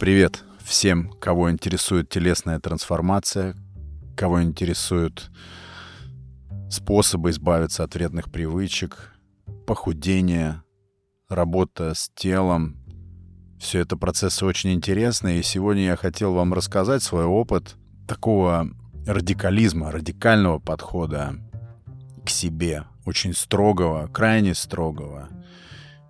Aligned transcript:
Привет 0.00 0.44
всем, 0.64 1.10
кого 1.20 1.50
интересует 1.50 2.08
телесная 2.08 2.58
трансформация, 2.58 3.54
кого 4.16 4.42
интересуют 4.42 5.30
способы 6.70 7.28
избавиться 7.28 7.84
от 7.84 7.94
вредных 7.94 8.32
привычек, 8.32 9.12
похудение, 9.66 10.62
работа 11.28 11.92
с 11.92 12.10
телом. 12.14 12.78
Все 13.60 13.80
это 13.80 13.98
процессы 13.98 14.46
очень 14.46 14.72
интересные, 14.72 15.40
и 15.40 15.42
сегодня 15.42 15.84
я 15.84 15.96
хотел 15.96 16.32
вам 16.32 16.54
рассказать 16.54 17.02
свой 17.02 17.26
опыт 17.26 17.76
такого 18.08 18.70
радикализма, 19.06 19.92
радикального 19.92 20.60
подхода 20.60 21.34
к 22.24 22.30
себе, 22.30 22.84
очень 23.04 23.34
строгого, 23.34 24.06
крайне 24.06 24.54
строгого. 24.54 25.28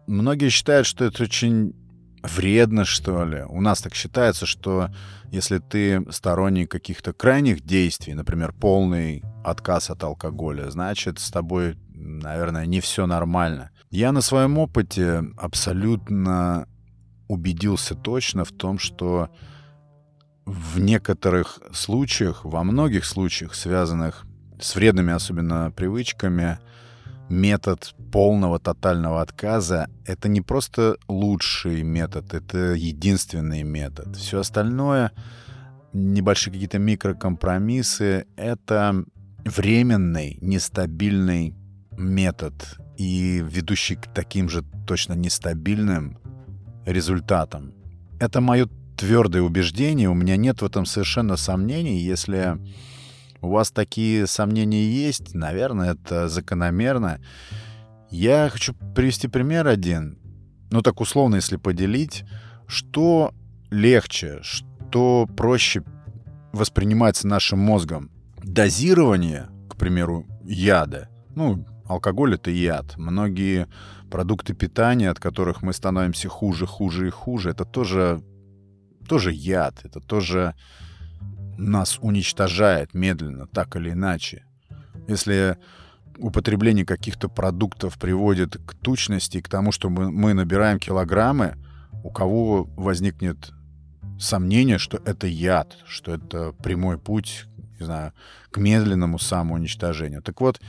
Многие 0.06 0.48
считают, 0.48 0.86
что 0.86 1.04
это 1.06 1.24
очень 1.24 1.74
вредно, 2.22 2.84
что 2.84 3.24
ли. 3.24 3.44
У 3.48 3.60
нас 3.60 3.80
так 3.80 3.94
считается, 3.94 4.46
что 4.46 4.90
если 5.30 5.58
ты 5.58 6.04
сторонник 6.10 6.70
каких-то 6.70 7.12
крайних 7.12 7.62
действий, 7.62 8.14
например, 8.14 8.52
полный 8.52 9.22
отказ 9.44 9.90
от 9.90 10.02
алкоголя, 10.02 10.70
значит, 10.70 11.18
с 11.18 11.30
тобой, 11.30 11.76
наверное, 11.94 12.66
не 12.66 12.80
все 12.80 13.06
нормально. 13.06 13.70
Я 13.90 14.12
на 14.12 14.20
своем 14.20 14.58
опыте 14.58 15.24
абсолютно 15.36 16.66
убедился 17.28 17.94
точно 17.94 18.44
в 18.44 18.52
том, 18.52 18.78
что 18.78 19.30
в 20.46 20.80
некоторых 20.80 21.60
случаях, 21.72 22.44
во 22.44 22.64
многих 22.64 23.04
случаях, 23.04 23.54
связанных 23.54 24.26
с 24.60 24.74
вредными 24.74 25.12
особенно 25.12 25.70
привычками, 25.70 26.58
метод 27.30 27.94
полного 28.12 28.58
тотального 28.58 29.22
отказа— 29.22 29.88
это 30.04 30.28
не 30.28 30.40
просто 30.40 30.96
лучший 31.08 31.82
метод, 31.82 32.34
это 32.34 32.74
единственный 32.74 33.62
метод. 33.62 34.16
Все 34.16 34.40
остальное, 34.40 35.12
небольшие 35.92 36.52
какие-то 36.52 36.78
микрокомпромиссы— 36.78 38.26
это 38.36 39.04
временный, 39.44 40.38
нестабильный 40.40 41.54
метод 41.92 42.52
и 42.98 43.42
ведущий 43.46 43.96
к 43.96 44.12
таким 44.12 44.48
же 44.48 44.64
точно 44.86 45.14
нестабильным 45.14 46.18
результатам. 46.84 47.72
Это 48.18 48.40
мое 48.40 48.68
твердое 48.96 49.42
убеждение, 49.42 50.10
у 50.10 50.14
меня 50.14 50.36
нет 50.36 50.60
в 50.60 50.64
этом 50.64 50.84
совершенно 50.84 51.36
сомнений, 51.36 52.00
если 52.00 52.58
у 53.42 53.48
вас 53.48 53.70
такие 53.70 54.26
сомнения 54.26 54.84
есть, 54.84 55.34
наверное, 55.34 55.94
это 55.94 56.28
закономерно. 56.28 57.20
Я 58.10 58.48
хочу 58.50 58.74
привести 58.94 59.28
пример 59.28 59.66
один. 59.66 60.18
Ну 60.70 60.82
так 60.82 61.00
условно, 61.00 61.36
если 61.36 61.56
поделить, 61.56 62.24
что 62.66 63.32
легче, 63.70 64.40
что 64.42 65.28
проще 65.36 65.82
воспринимается 66.52 67.26
нашим 67.26 67.58
мозгом. 67.58 68.10
Дозирование, 68.42 69.48
к 69.68 69.76
примеру, 69.76 70.26
яда. 70.44 71.08
Ну, 71.34 71.64
алкоголь— 71.86 72.34
это 72.36 72.50
яд. 72.50 72.96
Многие 72.96 73.68
продукты 74.10 74.54
питания, 74.54 75.10
от 75.10 75.20
которых 75.20 75.62
мы 75.62 75.72
становимся 75.72 76.28
хуже, 76.28 76.66
хуже 76.66 77.08
и 77.08 77.10
хуже, 77.10 77.50
это 77.50 77.64
тоже, 77.64 78.22
тоже 79.08 79.32
яд. 79.32 79.80
Это 79.84 80.00
тоже 80.00 80.54
нас 81.60 81.98
уничтожает 82.00 82.94
медленно, 82.94 83.46
так 83.46 83.76
или 83.76 83.90
иначе. 83.90 84.44
Если 85.08 85.58
употребление 86.18 86.84
каких-то 86.84 87.28
продуктов 87.28 87.98
приводит 87.98 88.56
к 88.56 88.74
тучности, 88.74 89.40
к 89.40 89.48
тому, 89.48 89.72
что 89.72 89.88
мы, 89.88 90.34
набираем 90.34 90.78
килограммы, 90.78 91.56
у 92.02 92.10
кого 92.10 92.64
возникнет 92.76 93.52
сомнение, 94.18 94.78
что 94.78 95.00
это 95.04 95.26
яд, 95.26 95.76
что 95.86 96.14
это 96.14 96.52
прямой 96.52 96.98
путь, 96.98 97.46
не 97.78 97.86
знаю, 97.86 98.12
к 98.50 98.58
медленному 98.58 99.18
самоуничтожению. 99.18 100.22
Так 100.22 100.40
вот, 100.40 100.60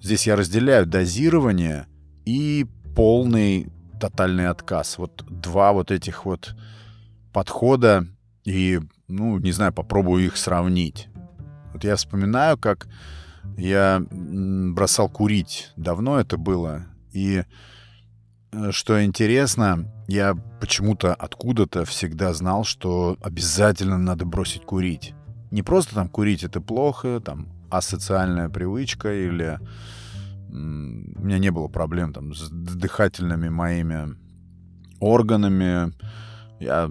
здесь 0.00 0.26
я 0.26 0.36
разделяю 0.36 0.86
дозирование 0.86 1.86
и 2.24 2.66
полный 2.94 3.70
тотальный 4.00 4.48
отказ. 4.48 4.98
Вот 4.98 5.24
два 5.28 5.72
вот 5.72 5.90
этих 5.90 6.24
вот 6.24 6.54
подхода 7.32 8.06
и 8.44 8.80
ну, 9.12 9.38
не 9.38 9.52
знаю, 9.52 9.72
попробую 9.72 10.24
их 10.24 10.36
сравнить. 10.36 11.08
Вот 11.72 11.84
я 11.84 11.96
вспоминаю, 11.96 12.58
как 12.58 12.88
я 13.56 14.02
бросал 14.10 15.08
курить. 15.08 15.72
Давно 15.76 16.18
это 16.18 16.36
было. 16.36 16.86
И 17.12 17.44
э, 18.52 18.70
что 18.70 19.04
интересно, 19.04 19.90
я 20.08 20.34
почему-то 20.60 21.14
откуда-то 21.14 21.84
всегда 21.84 22.32
знал, 22.32 22.64
что 22.64 23.16
обязательно 23.22 23.98
надо 23.98 24.24
бросить 24.24 24.64
курить. 24.64 25.14
Не 25.50 25.62
просто 25.62 25.94
там 25.94 26.08
курить 26.08 26.44
это 26.44 26.60
плохо, 26.60 27.20
там 27.20 27.48
асоциальная 27.70 28.48
привычка 28.48 29.12
или 29.12 29.58
у 30.50 30.54
меня 31.24 31.38
не 31.38 31.50
было 31.50 31.68
проблем 31.68 32.12
там 32.12 32.34
с 32.34 32.50
дыхательными 32.50 33.48
моими 33.48 34.16
органами, 35.00 35.92
я 36.62 36.86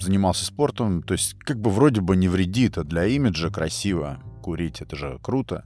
занимался 0.00 0.44
спортом, 0.44 1.02
то 1.02 1.12
есть 1.12 1.34
как 1.40 1.60
бы 1.60 1.70
вроде 1.70 2.00
бы 2.00 2.16
не 2.16 2.28
вредит, 2.28 2.78
а 2.78 2.84
для 2.84 3.06
имиджа 3.06 3.50
красиво 3.50 4.20
курить, 4.42 4.82
это 4.82 4.96
же 4.96 5.18
круто. 5.22 5.64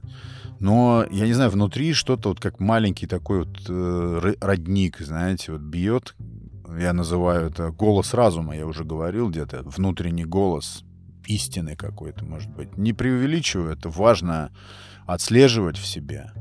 Но, 0.59 1.05
я 1.11 1.25
не 1.25 1.33
знаю, 1.33 1.51
внутри 1.51 1.93
что-то 1.93 2.29
вот 2.29 2.39
как 2.39 2.59
маленький 2.59 3.07
такой 3.07 3.39
вот 3.39 3.65
э, 3.67 4.33
родник, 4.41 4.99
знаете, 4.99 5.53
вот 5.53 5.61
бьет. 5.61 6.15
Я 6.77 6.93
называю 6.93 7.49
это 7.49 7.71
голос 7.71 8.13
разума, 8.13 8.55
я 8.55 8.65
уже 8.65 8.83
говорил 8.83 9.29
где-то, 9.29 9.63
внутренний 9.63 10.25
голос, 10.25 10.83
истины 11.27 11.75
какой-то, 11.75 12.25
может 12.25 12.49
быть. 12.51 12.77
Не 12.77 12.93
преувеличиваю, 12.93 13.71
это 13.71 13.89
важно 13.89 14.51
отслеживать 15.07 15.77
в 15.77 15.85
себе. 15.85 16.31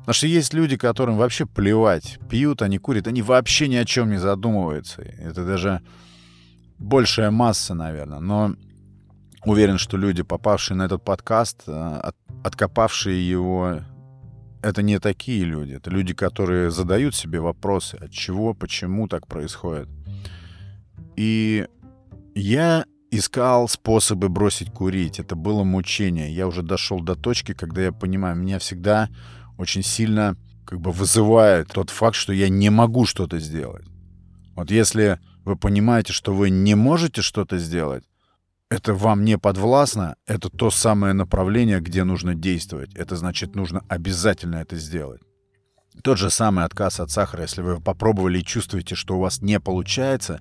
Потому 0.00 0.14
что 0.14 0.26
есть 0.26 0.52
люди, 0.52 0.76
которым 0.76 1.16
вообще 1.16 1.46
плевать. 1.46 2.18
Пьют, 2.28 2.60
они 2.60 2.76
курят, 2.78 3.06
они 3.06 3.22
вообще 3.22 3.68
ни 3.68 3.76
о 3.76 3.86
чем 3.86 4.10
не 4.10 4.18
задумываются. 4.18 5.00
Это 5.00 5.46
даже 5.46 5.80
большая 6.84 7.30
масса, 7.30 7.74
наверное. 7.74 8.20
Но 8.20 8.54
уверен, 9.44 9.78
что 9.78 9.96
люди, 9.96 10.22
попавшие 10.22 10.76
на 10.76 10.84
этот 10.84 11.04
подкаст, 11.04 11.64
э, 11.66 11.72
от, 11.72 12.16
откопавшие 12.44 13.28
его, 13.28 13.80
это 14.62 14.82
не 14.82 14.98
такие 14.98 15.44
люди. 15.44 15.72
Это 15.74 15.90
люди, 15.90 16.14
которые 16.14 16.70
задают 16.70 17.14
себе 17.14 17.40
вопросы, 17.40 17.96
от 17.96 18.10
чего, 18.10 18.54
почему 18.54 19.08
так 19.08 19.26
происходит. 19.26 19.88
И 21.16 21.66
я 22.34 22.84
искал 23.10 23.68
способы 23.68 24.28
бросить 24.28 24.70
курить. 24.70 25.18
Это 25.18 25.36
было 25.36 25.64
мучение. 25.64 26.34
Я 26.34 26.46
уже 26.46 26.62
дошел 26.62 27.00
до 27.00 27.14
точки, 27.14 27.54
когда 27.54 27.82
я 27.82 27.92
понимаю, 27.92 28.36
меня 28.36 28.58
всегда 28.58 29.08
очень 29.56 29.82
сильно 29.82 30.36
как 30.64 30.80
бы 30.80 30.90
вызывает 30.90 31.68
тот 31.68 31.90
факт, 31.90 32.16
что 32.16 32.32
я 32.32 32.48
не 32.48 32.70
могу 32.70 33.06
что-то 33.06 33.38
сделать. 33.38 33.86
Вот 34.56 34.70
если 34.70 35.20
вы 35.44 35.56
понимаете, 35.56 36.12
что 36.12 36.34
вы 36.34 36.50
не 36.50 36.74
можете 36.74 37.22
что-то 37.22 37.58
сделать, 37.58 38.04
это 38.70 38.94
вам 38.94 39.24
не 39.24 39.38
подвластно, 39.38 40.16
это 40.26 40.48
то 40.48 40.70
самое 40.70 41.12
направление, 41.12 41.80
где 41.80 42.04
нужно 42.04 42.34
действовать. 42.34 42.94
Это 42.94 43.16
значит, 43.16 43.54
нужно 43.54 43.84
обязательно 43.88 44.56
это 44.56 44.76
сделать. 44.76 45.20
Тот 46.02 46.18
же 46.18 46.30
самый 46.30 46.64
отказ 46.64 46.98
от 46.98 47.10
сахара, 47.10 47.42
если 47.42 47.62
вы 47.62 47.80
попробовали 47.80 48.38
и 48.40 48.44
чувствуете, 48.44 48.94
что 48.94 49.16
у 49.16 49.20
вас 49.20 49.42
не 49.42 49.60
получается, 49.60 50.40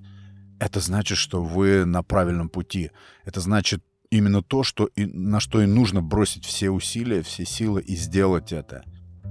это 0.59 0.79
значит, 0.79 1.17
что 1.17 1.43
вы 1.43 1.85
на 1.85 2.01
правильном 2.01 2.49
пути. 2.49 2.91
Это 3.23 3.39
значит 3.39 3.83
именно 4.09 4.41
то, 4.41 4.63
что 4.63 4.85
и, 4.95 5.05
на 5.05 5.39
что 5.39 5.61
и 5.61 5.65
нужно 5.65 6.01
бросить 6.01 6.45
все 6.45 6.69
усилия, 6.69 7.21
все 7.21 7.45
силы 7.45 7.81
и 7.81 7.95
сделать 7.95 8.51
это. 8.51 8.83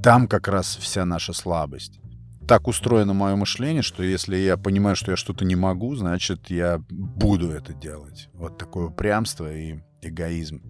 Там 0.03 0.29
как 0.29 0.49
раз 0.49 0.77
вся 0.77 1.05
наша 1.05 1.33
слабость 1.33 2.02
так 2.47 2.69
устроено 2.69 3.13
мое 3.13 3.37
мышление, 3.37 3.83
что 3.83 4.03
если 4.03 4.37
я 4.37 4.57
понимаю, 4.57 4.97
что 4.97 5.13
я 5.13 5.17
что-то 5.17 5.45
не 5.45 5.57
могу, 5.57 5.95
значит, 5.95 6.51
я 6.51 6.83
буду 6.89 7.51
это 7.51 7.73
делать. 7.73 8.29
Вот 8.35 8.59
такое 8.59 8.87
упрямство 8.87 9.53
и 9.53 9.81
эгоизм 10.03 10.63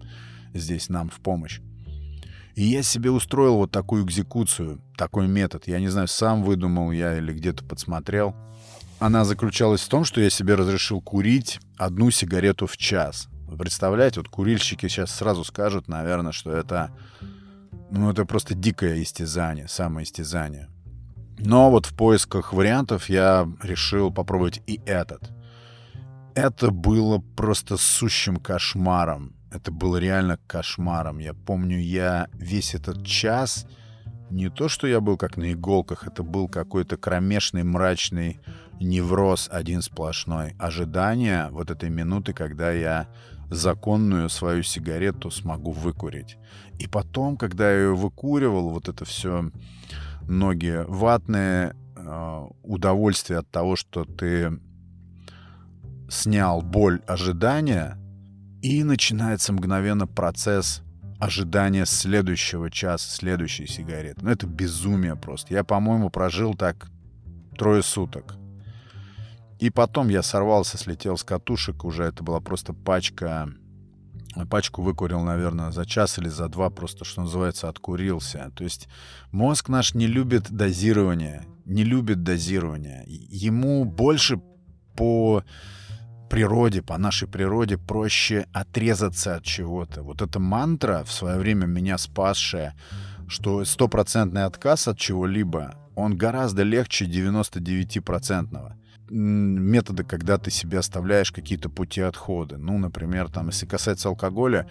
здесь 0.53 0.89
нам 0.89 1.09
в 1.09 1.19
помощь. 1.19 1.59
И 2.55 2.63
я 2.63 2.83
себе 2.83 3.09
устроил 3.09 3.55
вот 3.55 3.71
такую 3.71 4.05
экзекуцию, 4.05 4.79
такой 4.95 5.27
метод. 5.27 5.67
Я 5.67 5.79
не 5.79 5.87
знаю, 5.87 6.07
сам 6.07 6.43
выдумал 6.43 6.91
я 6.91 7.17
или 7.17 7.33
где-то 7.33 7.63
подсмотрел. 7.63 8.35
Она 8.99 9.25
заключалась 9.25 9.81
в 9.81 9.89
том, 9.89 10.05
что 10.05 10.21
я 10.21 10.29
себе 10.29 10.53
разрешил 10.55 11.01
курить 11.01 11.59
одну 11.77 12.11
сигарету 12.11 12.67
в 12.67 12.77
час. 12.77 13.27
Вы 13.47 13.57
представляете, 13.57 14.19
вот 14.19 14.29
курильщики 14.29 14.87
сейчас 14.87 15.11
сразу 15.13 15.43
скажут, 15.43 15.87
наверное, 15.87 16.31
что 16.31 16.51
это, 16.51 16.91
ну, 17.91 18.11
это 18.11 18.23
просто 18.25 18.53
дикое 18.53 19.01
истязание, 19.01 19.67
самоистязание. 19.67 20.69
Но 21.45 21.69
вот 21.69 21.85
в 21.85 21.93
поисках 21.93 22.53
вариантов 22.53 23.09
я 23.09 23.47
решил 23.61 24.11
попробовать 24.11 24.61
и 24.65 24.79
этот. 24.85 25.29
Это 26.35 26.71
было 26.71 27.19
просто 27.35 27.75
сущим 27.75 28.37
кошмаром. 28.37 29.35
Это 29.51 29.71
было 29.71 29.97
реально 29.97 30.39
кошмаром. 30.47 31.19
Я 31.19 31.33
помню, 31.33 31.79
я 31.79 32.27
весь 32.33 32.73
этот 32.73 33.05
час 33.05 33.67
не 34.29 34.49
то, 34.49 34.69
что 34.69 34.87
я 34.87 34.99
был 35.01 35.17
как 35.17 35.37
на 35.37 35.51
иголках, 35.51 36.07
это 36.07 36.23
был 36.23 36.47
какой-то 36.47 36.97
кромешный, 36.97 37.63
мрачный 37.63 38.39
невроз 38.79 39.49
один 39.51 39.81
сплошной. 39.81 40.55
Ожидание 40.57 41.49
вот 41.51 41.69
этой 41.69 41.89
минуты, 41.89 42.33
когда 42.33 42.71
я 42.71 43.07
законную 43.51 44.29
свою 44.29 44.63
сигарету 44.63 45.29
смогу 45.29 45.71
выкурить. 45.71 46.37
И 46.79 46.87
потом, 46.87 47.37
когда 47.37 47.69
я 47.71 47.79
ее 47.79 47.95
выкуривал, 47.95 48.69
вот 48.69 48.89
это 48.89 49.05
все 49.05 49.51
ноги 50.27 50.83
ватные, 50.87 51.75
э, 51.95 52.47
удовольствие 52.63 53.39
от 53.39 53.49
того, 53.49 53.75
что 53.75 54.05
ты 54.05 54.59
снял 56.09 56.61
боль 56.61 57.01
ожидания, 57.07 57.97
и 58.61 58.83
начинается 58.83 59.51
мгновенно 59.51 60.07
процесс 60.07 60.81
ожидания 61.19 61.85
следующего 61.85 62.71
часа, 62.71 63.09
следующей 63.09 63.67
сигареты. 63.67 64.23
Ну, 64.23 64.29
это 64.29 64.47
безумие 64.47 65.15
просто. 65.15 65.53
Я, 65.53 65.63
по-моему, 65.63 66.09
прожил 66.09 66.53
так 66.53 66.87
трое 67.57 67.83
суток. 67.83 68.35
И 69.59 69.69
потом 69.69 70.09
я 70.09 70.21
сорвался, 70.21 70.77
слетел 70.77 71.17
с 71.17 71.23
катушек, 71.23 71.85
уже 71.85 72.03
это 72.03 72.23
была 72.23 72.39
просто 72.39 72.73
пачка 72.73 73.49
пачку 74.49 74.81
выкурил, 74.81 75.21
наверное, 75.21 75.71
за 75.71 75.85
час 75.85 76.17
или 76.17 76.29
за 76.29 76.47
два, 76.49 76.69
просто, 76.69 77.05
что 77.05 77.21
называется, 77.21 77.69
откурился. 77.69 78.51
То 78.55 78.63
есть 78.63 78.87
мозг 79.31 79.69
наш 79.69 79.93
не 79.93 80.07
любит 80.07 80.51
дозирование, 80.51 81.43
не 81.65 81.83
любит 81.83 82.23
дозирование. 82.23 83.03
Ему 83.07 83.85
больше 83.85 84.41
по 84.95 85.43
природе, 86.29 86.81
по 86.81 86.97
нашей 86.97 87.27
природе 87.27 87.77
проще 87.77 88.47
отрезаться 88.53 89.35
от 89.35 89.43
чего-то. 89.43 90.01
Вот 90.01 90.21
эта 90.21 90.39
мантра, 90.39 91.03
в 91.03 91.11
свое 91.11 91.37
время 91.37 91.65
меня 91.65 91.97
спасшая, 91.97 92.75
что 93.27 93.63
стопроцентный 93.65 94.45
отказ 94.45 94.87
от 94.87 94.97
чего-либо, 94.97 95.75
он 95.95 96.17
гораздо 96.17 96.63
легче 96.63 97.05
99-процентного 97.05 98.73
методы, 99.09 100.03
когда 100.03 100.37
ты 100.37 100.51
себе 100.51 100.79
оставляешь 100.79 101.31
какие-то 101.31 101.69
пути 101.69 102.01
отхода. 102.01 102.57
Ну, 102.57 102.77
например, 102.77 103.29
там, 103.29 103.47
если 103.47 103.65
касается 103.65 104.09
алкоголя, 104.09 104.69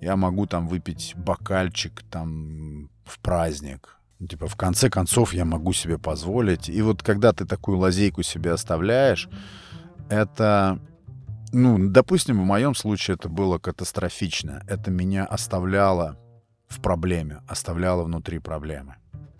я 0.00 0.16
могу 0.16 0.46
там 0.46 0.68
выпить 0.68 1.14
бокальчик 1.16 2.02
там 2.10 2.90
в 3.04 3.18
праздник. 3.20 3.96
Типа, 4.28 4.48
в 4.48 4.56
конце 4.56 4.90
концов, 4.90 5.32
я 5.32 5.44
могу 5.44 5.72
себе 5.72 5.98
позволить. 5.98 6.68
И 6.68 6.82
вот 6.82 7.02
когда 7.02 7.32
ты 7.32 7.46
такую 7.46 7.78
лазейку 7.78 8.22
себе 8.22 8.52
оставляешь, 8.52 9.28
это, 10.10 10.78
ну, 11.52 11.78
допустим, 11.88 12.40
в 12.40 12.44
моем 12.44 12.74
случае 12.74 13.14
это 13.14 13.28
было 13.28 13.58
катастрофично. 13.58 14.62
Это 14.68 14.90
меня 14.90 15.24
оставляло 15.24 16.18
в 16.68 16.80
проблеме, 16.80 17.42
оставляло 17.48 18.04
внутри 18.04 18.38
проблемы. 18.38 18.96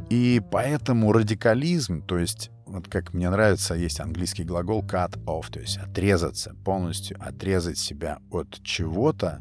И 0.09 0.43
поэтому 0.51 1.13
радикализм, 1.13 2.03
то 2.03 2.19
есть 2.19 2.51
вот 2.71 2.89
как 2.89 3.13
мне 3.13 3.29
нравится, 3.29 3.75
есть 3.75 4.01
английский 4.01 4.45
глагол 4.45 4.83
cut 4.83 5.23
off, 5.25 5.51
то 5.51 5.61
есть 5.61 5.77
отрезаться, 5.77 6.55
полностью 6.65 7.17
отрезать 7.21 7.79
себя 7.79 8.19
от 8.31 8.63
чего-то, 8.63 9.41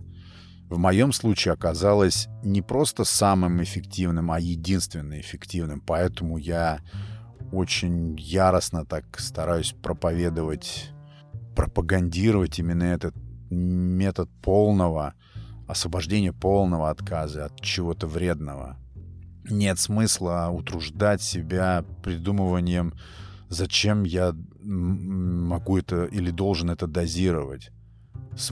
в 0.69 0.77
моем 0.77 1.11
случае 1.11 1.53
оказалось 1.53 2.27
не 2.43 2.61
просто 2.61 3.03
самым 3.03 3.61
эффективным, 3.63 4.31
а 4.31 4.39
единственно 4.39 5.19
эффективным. 5.19 5.81
Поэтому 5.81 6.37
я 6.37 6.81
очень 7.51 8.15
яростно 8.19 8.85
так 8.85 9.19
стараюсь 9.19 9.73
проповедовать, 9.73 10.91
пропагандировать 11.55 12.59
именно 12.59 12.83
этот 12.83 13.15
метод 13.49 14.29
полного 14.43 15.15
освобождения, 15.67 16.33
полного 16.33 16.91
отказа 16.91 17.45
от 17.45 17.59
чего-то 17.61 18.05
вредного 18.05 18.77
нет 19.43 19.79
смысла 19.79 20.49
утруждать 20.51 21.21
себя 21.21 21.83
придумыванием, 22.03 22.93
зачем 23.49 24.03
я 24.03 24.35
могу 24.61 25.77
это 25.77 26.05
или 26.05 26.31
должен 26.31 26.69
это 26.69 26.87
дозировать. 26.87 27.71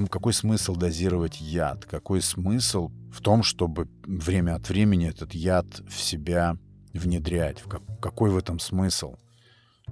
Какой 0.09 0.33
смысл 0.33 0.75
дозировать 0.75 1.39
яд? 1.39 1.85
Какой 1.85 2.21
смысл 2.21 2.91
в 3.11 3.21
том, 3.21 3.43
чтобы 3.43 3.87
время 4.05 4.55
от 4.55 4.67
времени 4.69 5.07
этот 5.07 5.33
яд 5.33 5.65
в 5.87 6.01
себя 6.01 6.57
внедрять? 6.93 7.63
Какой 8.01 8.31
в 8.31 8.37
этом 8.37 8.59
смысл? 8.59 9.15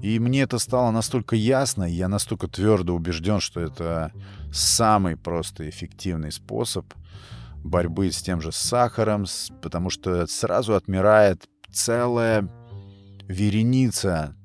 И 0.02 0.20
мне 0.20 0.42
это 0.42 0.60
стало 0.60 0.92
настолько 0.92 1.38
ясно, 1.38 1.84
я 1.84 2.10
настолько 2.10 2.48
твердо 2.50 2.94
убежден, 2.94 3.40
что 3.40 3.62
это 3.62 4.12
самый 4.52 5.16
просто 5.16 5.70
эффективный 5.70 6.34
способ 6.34 6.86
борьбы 7.66 8.12
с 8.12 8.22
тем 8.22 8.42
же 8.42 8.52
сахаром, 8.52 9.26
потому 9.62 9.90
что 9.90 10.28
сразу 10.28 10.76
отмирает 10.76 11.50
целая 11.72 12.48
вереница 13.28 14.36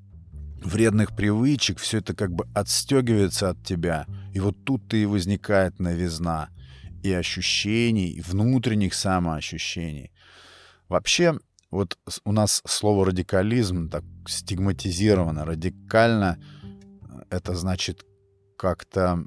вредных 0.65 1.15
привычек, 1.15 1.79
все 1.79 1.99
это 1.99 2.15
как 2.15 2.33
бы 2.33 2.47
отстегивается 2.55 3.51
от 3.51 3.63
тебя. 3.63 4.07
И 4.33 4.41
вот 4.41 4.65
тут-то 4.65 4.97
и 4.97 5.05
возникает 5.05 5.79
новизна 5.79 6.49
и 7.03 7.13
ощущений, 7.13 8.09
и 8.09 8.23
внутренних 8.23 8.95
самоощущений. 8.95 10.13
Вообще, 10.89 11.39
вот 11.71 11.99
у 12.25 12.33
нас 12.33 12.63
слово 12.67 13.07
радикализм 13.07 13.91
так 13.91 14.05
стигматизировано. 14.27 15.45
Радикально 15.45 16.39
это 17.29 17.55
значит 17.55 18.05
как-то 18.57 19.27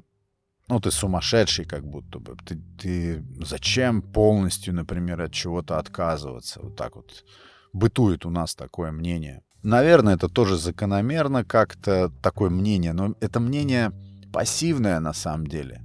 ну, 0.74 0.80
ты 0.80 0.90
сумасшедший 0.90 1.64
как 1.66 1.86
будто 1.86 2.18
бы. 2.18 2.36
Ты, 2.44 2.60
ты 2.78 3.24
зачем 3.46 4.02
полностью, 4.02 4.74
например, 4.74 5.20
от 5.20 5.32
чего-то 5.32 5.78
отказываться? 5.78 6.60
Вот 6.60 6.74
так 6.74 6.96
вот 6.96 7.24
бытует 7.72 8.26
у 8.26 8.30
нас 8.30 8.56
такое 8.56 8.90
мнение. 8.90 9.42
Наверное, 9.62 10.16
это 10.16 10.28
тоже 10.28 10.58
закономерно 10.58 11.44
как-то 11.44 12.10
такое 12.22 12.50
мнение, 12.50 12.92
но 12.92 13.14
это 13.20 13.38
мнение 13.38 13.92
пассивное 14.32 14.98
на 14.98 15.12
самом 15.12 15.46
деле. 15.46 15.82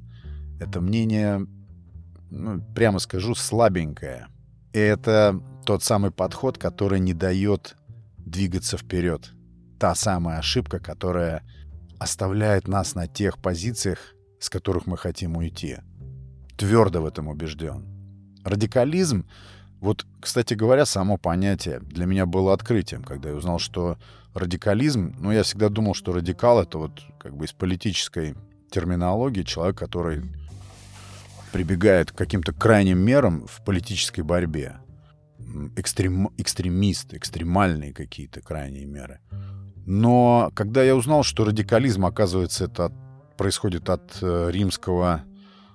Это 0.59 0.81
мнение, 0.81 1.45
ну, 2.31 2.59
прямо 2.73 2.97
скажу, 2.97 3.35
слабенькое. 3.35 4.27
И 4.73 4.79
это 4.79 5.39
тот 5.65 5.83
самый 5.83 6.09
подход, 6.09 6.57
который 6.57 6.99
не 6.99 7.13
дает 7.13 7.75
двигаться 8.17 8.75
вперед. 8.75 9.33
Та 9.77 9.93
самая 9.93 10.39
ошибка, 10.39 10.79
которая 10.79 11.43
оставляет 11.99 12.67
нас 12.67 12.95
на 12.95 13.05
тех 13.05 13.37
позициях, 13.37 14.15
с 14.39 14.49
которых 14.49 14.87
мы 14.87 14.97
хотим 14.97 15.37
уйти. 15.37 15.77
Твердо 16.57 17.01
в 17.01 17.05
этом 17.05 17.27
убежден. 17.27 17.85
Радикализм, 18.43 19.25
вот, 19.79 20.05
кстати 20.19 20.53
говоря, 20.53 20.85
само 20.85 21.17
понятие 21.17 21.79
для 21.79 22.05
меня 22.05 22.25
было 22.25 22.53
открытием, 22.53 23.03
когда 23.03 23.29
я 23.29 23.35
узнал, 23.35 23.59
что 23.59 23.97
радикализм, 24.33 25.15
ну, 25.19 25.31
я 25.31 25.43
всегда 25.43 25.69
думал, 25.69 25.93
что 25.93 26.13
радикал— 26.13 26.61
это 26.61 26.77
вот 26.77 27.01
как 27.19 27.35
бы 27.35 27.45
из 27.45 27.53
политической 27.53 28.35
терминологии 28.71 29.43
человек, 29.43 29.77
который 29.77 30.23
прибегает 31.51 32.11
к 32.11 32.15
каким-то 32.15 32.53
крайним 32.53 32.99
мерам 32.99 33.47
в 33.47 33.63
политической 33.63 34.21
борьбе. 34.21 34.77
Экстрем, 35.75 36.29
экстремист, 36.37 37.13
экстремальные 37.13 37.93
какие-то 37.93 38.41
крайние 38.41 38.85
меры. 38.85 39.19
Но 39.85 40.51
когда 40.53 40.83
я 40.83 40.95
узнал, 40.95 41.23
что 41.23 41.45
радикализм, 41.45 42.05
оказывается, 42.05 42.65
это 42.65 42.91
происходит 43.39 43.89
от 43.89 44.17
э, 44.21 44.49
римского 44.51 45.23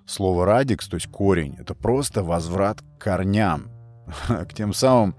слова 0.05 0.45
«радикс», 0.45 0.87
то 0.87 0.97
есть 0.97 1.07
корень. 1.07 1.57
Это 1.59 1.75
просто 1.75 2.23
возврат 2.23 2.83
к 2.83 3.03
корням, 3.03 3.71
к 4.29 4.53
тем 4.53 4.75
самым 4.75 5.17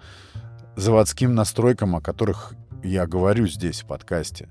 заводским 0.75 1.33
настройкам, 1.33 1.95
о 1.95 2.01
которых 2.01 2.53
я 2.83 3.07
говорю 3.07 3.47
здесь 3.47 3.81
в 3.81 3.87
подкасте. 3.87 4.47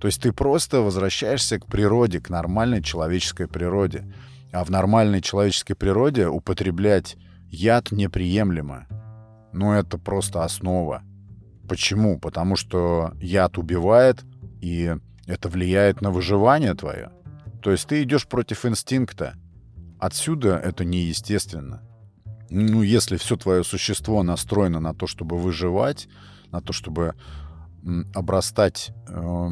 То 0.00 0.08
есть 0.08 0.20
ты 0.20 0.32
просто 0.32 0.80
возвращаешься 0.80 1.60
к 1.60 1.66
природе, 1.66 2.20
к 2.20 2.28
нормальной 2.28 2.82
человеческой 2.82 3.46
природе. 3.46 4.12
А 4.52 4.64
в 4.64 4.70
нормальной 4.70 5.20
человеческой 5.20 5.74
природе 5.74 6.26
употреблять 6.26 7.16
яд 7.50 7.92
неприемлемо. 7.92 8.88
Ну, 9.52 9.74
это 9.74 9.96
просто 9.96 10.42
основа. 10.42 11.02
Почему? 11.68 12.18
Потому 12.18 12.56
что 12.56 13.12
яд 13.20 13.58
убивает, 13.58 14.24
и 14.60 14.96
это 15.26 15.48
влияет 15.48 16.00
на 16.00 16.10
выживание 16.10 16.74
твое. 16.74 17.12
То 17.68 17.72
есть 17.72 17.86
ты 17.86 18.02
идешь 18.02 18.26
против 18.26 18.64
инстинкта. 18.64 19.34
Отсюда 19.98 20.56
это 20.56 20.86
неестественно. 20.86 21.82
Ну, 22.48 22.80
если 22.80 23.18
все 23.18 23.36
твое 23.36 23.62
существо 23.62 24.22
настроено 24.22 24.80
на 24.80 24.94
то, 24.94 25.06
чтобы 25.06 25.36
выживать, 25.36 26.08
на 26.50 26.62
то, 26.62 26.72
чтобы 26.72 27.14
обрастать, 28.14 28.92
э, 29.06 29.48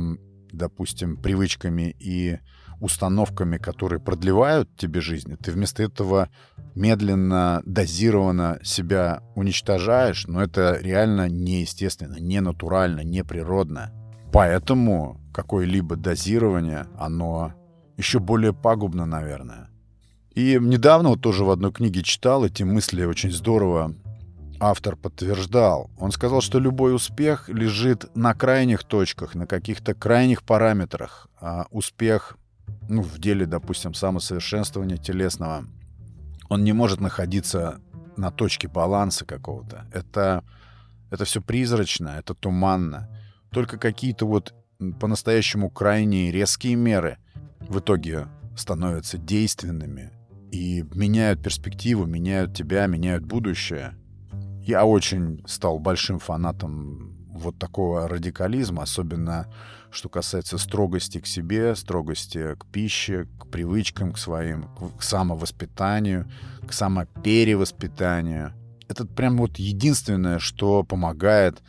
допустим, 0.51 1.19
привычками 1.19 1.95
и 1.99 2.39
установками, 2.81 3.59
которые 3.59 4.01
продлевают 4.01 4.75
тебе 4.79 5.03
жизнь, 5.03 5.37
ты 5.37 5.53
вместо 5.53 5.83
этого 5.83 6.31
медленно, 6.75 7.61
дозированно 7.67 8.61
себя 8.63 9.21
уничтожаешь, 9.35 10.27
но 10.27 10.43
это 10.43 10.79
реально 10.81 11.29
неестественно, 11.29 12.17
не 12.19 12.41
натурально, 12.41 13.01
не 13.01 13.23
природно. 13.23 13.93
Поэтому 14.33 15.21
какое-либо 15.35 15.97
дозирование, 15.97 16.87
оно 16.99 17.53
еще 17.97 18.19
более 18.19 18.53
пагубно, 18.53 19.07
наверное. 19.07 19.69
И 20.35 20.59
недавно 20.61 21.11
вот 21.11 21.23
тоже 21.23 21.45
в 21.45 21.51
одной 21.51 21.73
книге 21.73 22.03
читал 22.03 22.45
эти 22.45 22.63
мысли 22.63 23.05
очень 23.05 23.33
здорово 23.33 23.95
автор 24.61 24.97
подтверждал. 24.97 25.91
Он 25.99 26.13
сказал, 26.13 26.41
что 26.41 26.59
любой 26.59 26.95
успех 26.95 27.49
лежит 27.49 28.15
на 28.15 28.35
крайних 28.35 28.85
точках, 28.85 29.35
на 29.35 29.47
каких-то 29.47 29.95
крайних 29.95 30.43
параметрах. 30.43 31.29
А 31.41 31.67
успех 31.71 32.37
ну, 32.89 33.03
в 33.03 33.19
деле, 33.19 33.47
допустим, 33.47 33.95
самосовершенствования 33.95 34.97
телесного, 34.97 35.65
он 36.49 36.65
не 36.65 36.73
может 36.73 37.01
находиться 37.01 37.81
на 38.17 38.31
точке 38.31 38.69
баланса 38.69 39.25
какого-то. 39.25 39.87
Это, 39.93 40.45
это 41.11 41.25
все 41.25 41.41
призрачно, 41.41 42.17
это 42.19 42.35
туманно. 42.35 43.09
Только 43.51 43.79
какие-то 43.79 44.27
вот 44.27 44.55
по-настоящему 45.01 45.71
крайние 45.71 46.31
резкие 46.31 46.77
меры 46.77 47.19
в 47.61 47.79
итоге 47.79 48.29
становятся 48.57 49.19
действенными 49.19 50.13
и 50.51 50.85
меняют 50.95 51.43
перспективу, 51.43 52.07
меняют 52.07 52.55
тебя, 52.55 52.87
меняют 52.87 53.25
будущее. 53.25 53.95
Я 54.63 54.85
очень 54.85 55.45
стал 55.47 55.79
большим 55.79 56.19
фанатом 56.19 57.17
вот 57.31 57.59
такого 57.59 58.09
радикализма, 58.09 58.83
особенно 58.83 59.47
что 59.91 60.09
касается 60.09 60.59
строгости 60.59 61.21
к 61.21 61.27
себе, 61.27 61.75
строгости 61.75 62.55
к 62.57 62.67
пище, 62.67 63.29
к 63.39 63.49
привычкам 63.49 64.13
к 64.13 64.19
своим, 64.19 64.69
к 64.99 65.03
самовоспитанию, 65.03 66.31
к 66.67 66.73
самоперевоспитанию. 66.73 68.53
Это 68.89 69.07
прям 69.07 69.37
вот 69.39 69.59
единственное, 69.59 70.39
что 70.39 70.85
помогает, 70.85 71.63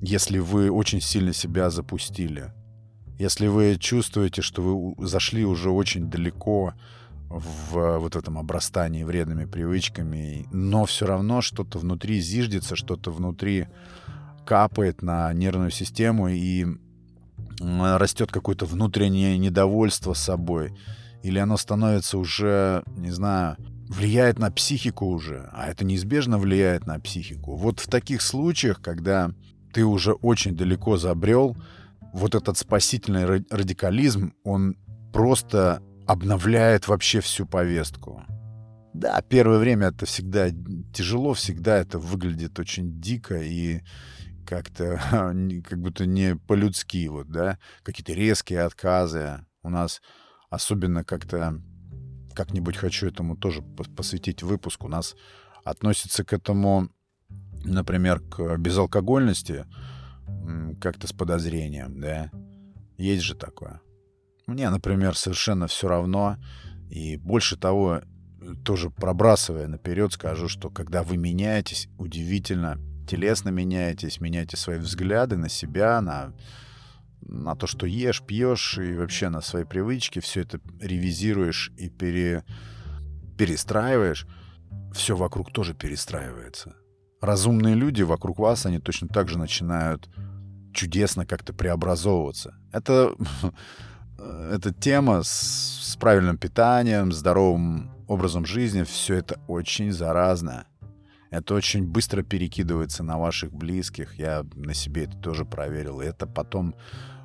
если 0.00 0.38
вы 0.38 0.70
очень 0.70 1.00
сильно 1.00 1.32
себя 1.32 1.70
запустили. 1.70 2.52
Если 3.20 3.48
вы 3.48 3.76
чувствуете, 3.78 4.40
что 4.40 4.62
вы 4.62 5.06
зашли 5.06 5.44
уже 5.44 5.68
очень 5.68 6.08
далеко 6.08 6.72
в 7.28 7.98
вот 7.98 8.16
этом 8.16 8.38
обрастании 8.38 9.04
вредными 9.04 9.44
привычками, 9.44 10.48
но 10.52 10.86
все 10.86 11.04
равно 11.04 11.42
что-то 11.42 11.78
внутри 11.78 12.18
зиждется, 12.22 12.76
что-то 12.76 13.10
внутри 13.10 13.66
капает 14.46 15.02
на 15.02 15.30
нервную 15.34 15.70
систему 15.70 16.28
и 16.28 16.64
растет 17.60 18.32
какое-то 18.32 18.64
внутреннее 18.64 19.36
недовольство 19.36 20.14
собой, 20.14 20.72
или 21.22 21.38
оно 21.38 21.58
становится 21.58 22.16
уже, 22.16 22.82
не 22.96 23.10
знаю, 23.10 23.58
влияет 23.90 24.38
на 24.38 24.50
психику 24.50 25.04
уже, 25.04 25.50
а 25.52 25.68
это 25.68 25.84
неизбежно 25.84 26.38
влияет 26.38 26.86
на 26.86 26.98
психику. 26.98 27.54
Вот 27.54 27.80
в 27.80 27.86
таких 27.86 28.22
случаях, 28.22 28.80
когда 28.80 29.30
ты 29.74 29.84
уже 29.84 30.12
очень 30.12 30.56
далеко 30.56 30.96
забрел, 30.96 31.54
вот 32.12 32.34
этот 32.34 32.58
спасительный 32.58 33.24
радикализм, 33.24 34.34
он 34.44 34.76
просто 35.12 35.82
обновляет 36.06 36.88
вообще 36.88 37.20
всю 37.20 37.46
повестку. 37.46 38.24
Да, 38.92 39.22
первое 39.22 39.58
время 39.58 39.88
это 39.88 40.06
всегда 40.06 40.50
тяжело, 40.92 41.34
всегда 41.34 41.78
это 41.78 41.98
выглядит 41.98 42.58
очень 42.58 43.00
дико 43.00 43.40
и 43.40 43.82
как-то 44.44 45.00
как 45.64 45.80
будто 45.80 46.06
не 46.06 46.36
по-людски, 46.36 47.06
вот, 47.08 47.28
да, 47.28 47.58
какие-то 47.82 48.12
резкие 48.12 48.62
отказы. 48.62 49.44
У 49.62 49.70
нас 49.70 50.02
особенно 50.48 51.04
как-то 51.04 51.62
как-нибудь 52.34 52.76
хочу 52.76 53.06
этому 53.06 53.36
тоже 53.36 53.62
посвятить 53.62 54.42
выпуск. 54.42 54.84
У 54.84 54.88
нас 54.88 55.14
относится 55.64 56.24
к 56.24 56.32
этому, 56.32 56.88
например, 57.64 58.20
к 58.20 58.56
безалкогольности 58.56 59.66
как-то 60.80 61.06
с 61.06 61.12
подозрением, 61.12 62.00
да. 62.00 62.30
Есть 62.96 63.22
же 63.22 63.34
такое. 63.34 63.80
Мне, 64.46 64.68
например, 64.70 65.16
совершенно 65.16 65.66
все 65.66 65.88
равно. 65.88 66.36
И 66.90 67.16
больше 67.16 67.56
того, 67.56 68.02
тоже 68.64 68.90
пробрасывая 68.90 69.68
наперед, 69.68 70.12
скажу, 70.12 70.48
что 70.48 70.70
когда 70.70 71.02
вы 71.02 71.16
меняетесь, 71.16 71.88
удивительно, 71.98 72.78
телесно 73.08 73.50
меняетесь, 73.50 74.20
меняете 74.20 74.56
свои 74.56 74.78
взгляды 74.78 75.36
на 75.36 75.48
себя, 75.48 76.00
на, 76.00 76.34
на 77.22 77.54
то, 77.54 77.66
что 77.66 77.86
ешь, 77.86 78.22
пьешь, 78.22 78.78
и 78.78 78.94
вообще 78.94 79.28
на 79.28 79.40
свои 79.40 79.64
привычки, 79.64 80.20
все 80.20 80.40
это 80.42 80.60
ревизируешь 80.80 81.72
и 81.76 81.88
пере, 81.88 82.44
перестраиваешь, 83.38 84.26
все 84.92 85.16
вокруг 85.16 85.52
тоже 85.52 85.74
перестраивается. 85.74 86.76
Разумные 87.20 87.74
люди 87.74 88.02
вокруг 88.02 88.38
вас, 88.38 88.66
они 88.66 88.78
точно 88.78 89.08
так 89.08 89.28
же 89.28 89.38
начинают 89.38 90.08
чудесно 90.72 91.26
как-то 91.26 91.52
преобразовываться. 91.52 92.54
Это, 92.72 93.14
эта 94.18 94.72
тема 94.72 95.22
с, 95.22 95.90
с 95.92 95.96
правильным 95.96 96.38
питанием, 96.38 97.12
здоровым 97.12 97.90
образом 98.06 98.46
жизни, 98.46 98.84
все 98.84 99.16
это 99.16 99.38
очень 99.46 99.92
заразно. 99.92 100.66
Это 101.30 101.54
очень 101.54 101.86
быстро 101.86 102.22
перекидывается 102.22 103.04
на 103.04 103.18
ваших 103.18 103.52
близких. 103.52 104.14
Я 104.14 104.44
на 104.54 104.74
себе 104.74 105.04
это 105.04 105.16
тоже 105.16 105.44
проверил. 105.44 106.00
И 106.00 106.06
это 106.06 106.26
потом 106.26 106.74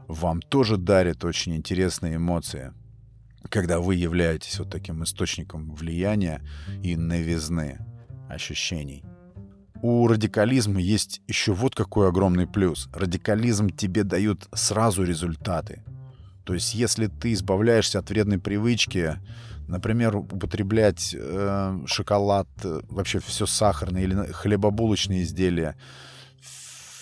вам 0.08 0.42
тоже 0.42 0.78
дарит 0.78 1.24
очень 1.25 1.56
интересные 1.56 2.18
эмоции, 2.18 2.74
когда 3.50 3.80
вы 3.80 3.96
являетесь 3.96 4.60
вот 4.60 4.70
таким 4.70 5.04
источником 5.04 5.74
влияния 5.74 6.44
и 6.84 6.96
новизны 6.96 7.80
ощущений. 8.30 9.04
У 9.88 10.08
радикализма 10.08 10.82
есть 10.82 11.22
еще 11.27 11.54
вот 11.54 11.75
какой 11.75 12.08
огромный 12.08 12.48
плюс. 12.48 12.89
Радикализм 12.92 13.70
тебе 13.70 14.04
дает 14.04 14.48
сразу 14.51 15.04
результаты. 15.04 15.84
То 16.44 16.56
есть, 16.56 16.74
если 16.74 17.06
ты 17.06 17.34
избавляешься 17.34 18.00
от 18.00 18.10
вредной 18.10 18.39
привычки, 18.39 19.20
Например, 19.68 20.18
употреблять 20.18 21.15
э, 21.18 21.80
шоколад, 21.88 22.48
э, 22.63 22.82
вообще 22.88 23.20
все 23.20 23.48
сахарное 23.48 24.04
или 24.04 24.32
хлебобулочные 24.32 25.24
изделия. 25.24 25.75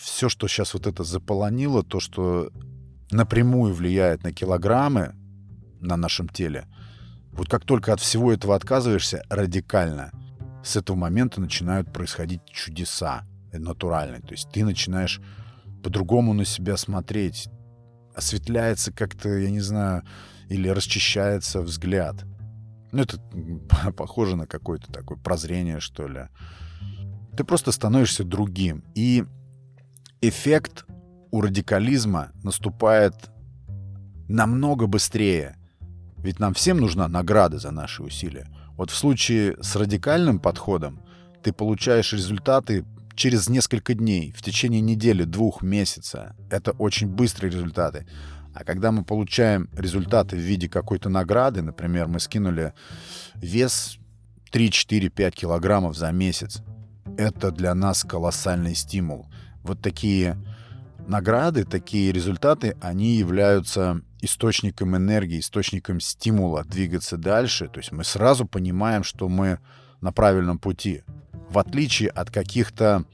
Все, 0.02 0.30
что 0.30 0.48
сейчас 0.48 0.74
вот 0.74 0.88
это 0.88 1.04
заполонило, 1.04 1.84
то, 1.84 2.00
что 2.00 2.52
напрямую 3.12 3.74
влияет 3.74 4.24
на 4.24 4.32
килограммы 4.32 5.14
на 5.82 5.98
нашем 5.98 6.30
теле, 6.30 6.66
вот 7.34 7.50
как 7.50 7.66
только 7.66 7.92
от 7.92 8.00
всего 8.00 8.32
этого 8.32 8.56
отказываешься 8.56 9.24
радикально, 9.30 10.12
с 10.64 10.76
этого 10.76 10.96
момента 10.96 11.42
начинают 11.42 11.92
происходить 11.92 12.42
чудеса 12.46 13.26
натуральные. 13.52 14.22
То 14.22 14.32
есть 14.32 14.50
ты 14.52 14.64
начинаешь 14.64 15.22
по-другому 15.84 16.34
на 16.34 16.46
себя 16.46 16.78
смотреть, 16.78 17.50
осветляется 18.16 18.92
как-то, 18.92 19.30
я 19.30 19.52
не 19.52 19.60
знаю, 19.60 20.04
или 20.50 20.70
расчищается 20.70 21.62
взгляд. 21.62 22.26
Ну, 22.92 23.04
это 23.04 23.20
похоже 23.98 24.36
на 24.36 24.48
какое-то 24.48 24.92
такое 24.92 25.18
прозрение, 25.18 25.80
что 25.80 26.08
ли. 26.08 26.28
Ты 27.36 27.44
просто 27.44 27.72
становишься 27.72 28.24
другим. 28.24 28.84
И 28.96 29.26
эффект 30.22 30.86
у 31.32 31.42
радикализма 31.42 32.32
наступает 32.44 33.16
намного 34.30 34.88
быстрее. 34.88 35.58
Ведь 36.18 36.40
нам 36.40 36.54
всем 36.54 36.78
нужна 36.78 37.08
награда 37.08 37.58
за 37.58 37.72
наши 37.72 38.04
усилия. 38.04 38.48
Вот 38.76 38.90
в 38.90 38.96
случае 38.96 39.56
с 39.62 39.76
радикальным 39.76 40.40
подходом 40.40 41.02
ты 41.44 41.54
получаешь 41.54 42.14
результаты 42.14 42.86
через 43.16 43.50
несколько 43.50 43.94
дней, 43.94 44.32
в 44.36 44.42
течение 44.42 44.82
недели, 44.82 45.24
двух 45.24 45.62
месяца. 45.62 46.36
Это 46.50 46.72
очень 46.72 47.08
быстрые 47.08 47.52
результаты. 47.52 48.08
А 48.54 48.64
когда 48.64 48.92
мы 48.92 49.04
получаем 49.04 49.70
результаты 49.74 50.36
в 50.36 50.40
виде 50.40 50.70
какой-то 50.70 51.10
награды, 51.10 51.62
например, 51.62 52.08
мы 52.08 52.20
скинули 52.20 52.74
вес 53.36 53.98
3, 54.52 54.72
4, 54.72 55.10
5 55.10 55.36
килограммов 55.36 55.98
за 55.98 56.12
месяц, 56.12 56.62
это 57.18 57.52
для 57.52 57.74
нас 57.74 58.04
колоссальный 58.04 58.76
стимул. 58.76 59.28
Вот 59.64 59.82
такие 59.82 60.38
награды, 61.08 61.64
такие 61.64 62.12
результаты, 62.12 62.76
они 62.82 63.16
являются 63.16 64.02
источником 64.24 64.96
энергии, 64.96 65.40
источником 65.40 66.00
стимула 66.00 66.64
двигаться 66.64 67.18
дальше. 67.18 67.68
То 67.68 67.80
есть 67.80 67.92
мы 67.92 68.04
сразу 68.04 68.46
понимаем, 68.46 69.04
что 69.04 69.30
мы 69.30 69.60
на 70.02 70.12
правильном 70.12 70.60
пути. 70.60 71.04
В 71.50 71.60
отличие 71.60 72.10
от 72.10 72.32
каких-то 72.32 73.06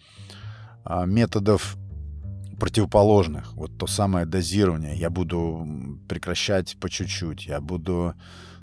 а, 0.84 1.06
методов 1.06 1.78
противоположных. 2.60 3.54
Вот 3.54 3.78
то 3.78 3.88
самое 3.88 4.26
дозирование. 4.26 4.96
Я 4.96 5.10
буду 5.10 5.68
прекращать 6.08 6.78
по 6.80 6.90
чуть-чуть. 6.90 7.48
Я 7.48 7.62
буду 7.62 8.14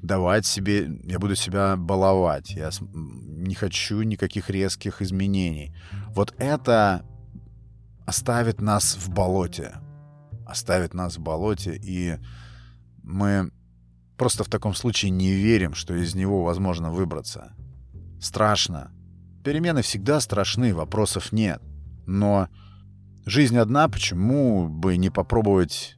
давать 0.03 0.47
себе, 0.47 1.01
я 1.05 1.19
буду 1.19 1.35
себя 1.35 1.77
баловать. 1.77 2.51
Я 2.51 2.71
не 2.81 3.55
хочу 3.55 4.03
никаких 4.03 4.51
резких 4.51 5.03
изменений. 5.03 5.75
Вот 6.09 6.35
это 6.39 7.05
оставит 8.07 8.61
нас 8.61 8.97
в 8.97 9.11
болоте. 9.11 9.77
Оставит 10.47 10.95
нас 10.95 11.19
в 11.19 11.21
болоте, 11.21 11.77
и 11.77 12.17
мы 13.03 13.51
просто 14.17 14.45
в 14.45 14.49
таком 14.49 14.75
случае 14.75 15.11
не 15.11 15.33
верим, 15.33 15.75
что 15.75 15.95
из 15.95 16.15
него 16.15 16.45
возможно 16.45 16.91
выбраться. 16.91 17.53
Страшно. 18.21 18.93
Перемены 19.45 19.83
всегда 19.83 20.21
страшны, 20.21 20.75
вопросов 20.75 21.33
нет. 21.33 21.61
Но 22.07 22.49
Жизнь 23.29 23.59
одна, 23.59 23.89
почему 23.89 24.69
бы 24.69 24.97
не 24.97 25.11
попробовать 25.11 25.97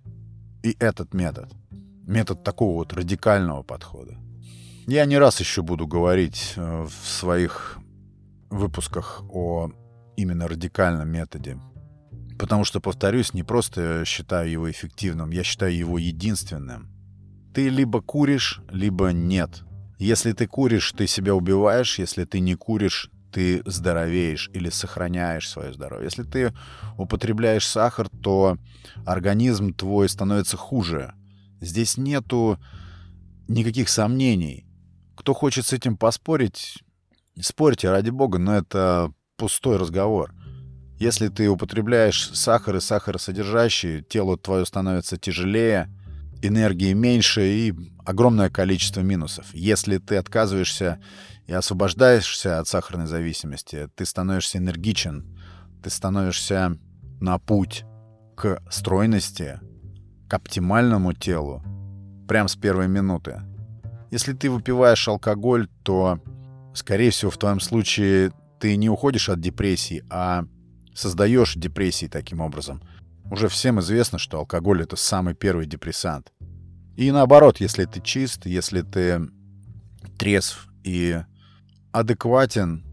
и 0.62 0.74
этот 0.80 1.12
метод? 1.12 1.52
Метод 2.06 2.42
такого 2.42 2.76
вот 2.76 2.94
радикального 2.94 3.62
подхода. 3.62 4.16
Я 4.86 5.04
не 5.04 5.18
раз 5.18 5.38
еще 5.38 5.60
буду 5.60 5.86
говорить 5.86 6.54
э, 6.56 6.84
в 6.84 7.06
своих 7.06 7.78
выпусках 8.48 9.22
о 9.28 9.70
именно 10.16 10.48
радикальном 10.48 11.10
методе. 11.10 11.58
Потому 12.38 12.64
что, 12.64 12.80
повторюсь, 12.80 13.34
не 13.34 13.42
просто 13.42 14.04
считаю 14.04 14.50
его 14.50 14.70
эффективным, 14.70 15.30
я 15.30 15.42
считаю 15.42 15.76
его 15.76 15.98
единственным. 15.98 16.88
Ты 17.52 17.68
либо 17.68 18.00
куришь, 18.00 18.60
либо 18.70 19.08
нет. 19.08 19.64
Если 19.98 20.32
ты 20.32 20.46
куришь, 20.46 20.92
ты 20.92 21.08
себя 21.08 21.34
убиваешь. 21.34 21.98
Если 21.98 22.24
ты 22.24 22.38
не 22.38 22.54
куришь, 22.54 23.10
ты 23.32 23.62
здоровеешь 23.66 24.50
или 24.54 24.70
сохраняешь 24.70 25.48
свое 25.48 25.72
здоровье. 25.72 26.04
Если 26.04 26.22
ты 26.22 26.54
употребляешь 26.96 27.66
сахар, 27.66 28.08
то 28.08 28.56
организм 29.04 29.74
твой 29.74 30.08
становится 30.08 30.56
хуже. 30.56 31.14
Здесь 31.60 31.96
нету 31.96 32.58
никаких 33.48 33.88
сомнений. 33.88 34.66
Кто 35.16 35.34
хочет 35.34 35.66
с 35.66 35.72
этим 35.72 35.96
поспорить, 35.96 36.84
спорьте, 37.40 37.90
ради 37.90 38.10
бога, 38.10 38.38
но 38.38 38.56
это 38.56 39.12
пустой 39.36 39.78
разговор. 39.78 40.32
Если 40.98 41.28
ты 41.28 41.48
употребляешь 41.48 42.30
сахар 42.34 42.76
и 42.76 42.80
сахаросодержащие, 42.80 44.02
тело 44.02 44.36
твое 44.36 44.66
становится 44.66 45.16
тяжелее, 45.16 45.88
энергии 46.42 46.92
меньше 46.92 47.46
и 47.46 47.74
огромное 48.04 48.50
количество 48.50 49.00
минусов. 49.00 49.46
Если 49.52 49.98
ты 49.98 50.16
отказываешься 50.16 51.00
и 51.46 51.52
освобождаешься 51.52 52.58
от 52.58 52.66
сахарной 52.66 53.06
зависимости, 53.06 53.88
ты 53.94 54.04
становишься 54.04 54.58
энергичен, 54.58 55.38
ты 55.84 55.90
становишься 55.90 56.76
на 57.20 57.38
путь 57.38 57.84
к 58.36 58.60
стройности, 58.68 59.60
к 60.28 60.34
оптимальному 60.34 61.12
телу, 61.12 61.62
прямо 62.26 62.48
с 62.48 62.56
первой 62.56 62.88
минуты. 62.88 63.42
Если 64.10 64.32
ты 64.32 64.50
выпиваешь 64.50 65.06
алкоголь, 65.06 65.68
то, 65.84 66.20
скорее 66.74 67.10
всего, 67.10 67.30
в 67.30 67.38
твоем 67.38 67.60
случае 67.60 68.32
ты 68.58 68.76
не 68.76 68.88
уходишь 68.88 69.28
от 69.28 69.40
депрессии, 69.40 70.04
а 70.10 70.44
создаешь 70.98 71.54
депрессии 71.54 72.06
таким 72.06 72.40
образом. 72.40 72.82
Уже 73.30 73.48
всем 73.48 73.78
известно, 73.80 74.18
что 74.18 74.38
алкоголь— 74.38 74.82
это 74.84 74.96
самый 74.96 75.34
первый 75.34 75.66
депрессант. 75.66 76.32
И 76.96 77.12
наоборот, 77.12 77.60
если 77.60 77.84
ты 77.84 78.00
чист, 78.00 78.46
если 78.46 78.82
ты 78.82 79.28
трезв 80.18 80.68
и 80.82 81.20
адекватен, 81.92 82.84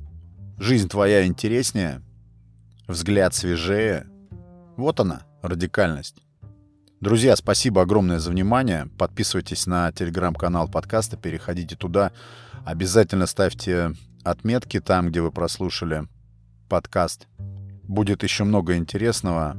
жизнь 0.60 0.88
твоя 0.88 1.26
интереснее, 1.26 2.02
взгляд 2.88 3.34
свежее. 3.34 4.06
Вот 4.78 5.00
она, 5.00 5.24
радикальность. 5.42 6.22
Друзья, 7.02 7.36
спасибо 7.36 7.82
огромное 7.82 8.20
за 8.20 8.30
внимание. 8.30 8.88
Подписывайтесь 9.00 9.66
на 9.66 9.92
телеграм-канал 9.92 10.70
подкаста, 10.70 11.18
переходите 11.18 11.76
туда. 11.76 12.12
Обязательно 12.66 13.26
ставьте 13.26 13.94
отметки 14.24 14.80
там, 14.80 15.10
где 15.10 15.22
вы 15.22 15.32
прослушали 15.32 16.08
подкаст. 16.70 17.28
Будет 17.88 18.24
еще 18.24 18.44
много 18.44 18.78
интересного. 18.78 19.56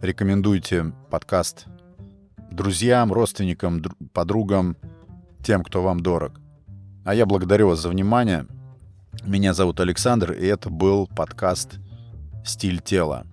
Рекомендуйте 0.00 0.92
подкаст 1.10 1.66
друзьям, 2.50 3.12
родственникам, 3.12 3.82
подругам, 4.12 4.76
тем, 5.42 5.62
кто 5.62 5.82
вам 5.82 6.00
дорог. 6.00 6.40
А 7.04 7.14
я 7.14 7.26
благодарю 7.26 7.68
вас 7.68 7.80
за 7.80 7.88
внимание. 7.88 8.46
Меня 9.24 9.54
зовут 9.54 9.80
Александр, 9.80 10.32
и 10.32 10.46
это 10.46 10.70
был 10.70 11.06
подкаст 11.06 11.78
«Стиль 12.44 12.80
тела». 12.80 13.26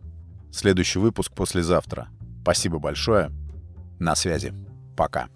Следующий 0.52 1.00
выпуск 1.00 1.34
послезавтра. 1.34 2.10
Спасибо 2.42 2.80
большое. 2.80 3.32
На 4.00 4.16
связи. 4.16 4.54
Пока. 4.96 5.30